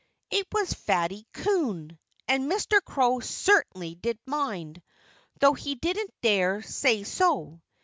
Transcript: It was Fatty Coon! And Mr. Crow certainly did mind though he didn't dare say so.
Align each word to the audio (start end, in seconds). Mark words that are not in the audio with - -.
It 0.31 0.47
was 0.51 0.73
Fatty 0.73 1.27
Coon! 1.31 1.99
And 2.27 2.51
Mr. 2.51 2.83
Crow 2.83 3.19
certainly 3.19 3.93
did 3.93 4.17
mind 4.25 4.81
though 5.39 5.53
he 5.53 5.75
didn't 5.75 6.09
dare 6.23 6.63
say 6.63 7.03
so. 7.03 7.61